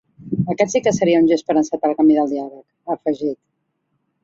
[0.53, 3.41] Aquest sí que seria un gest per encetar el camí del diàleg, ha afegit.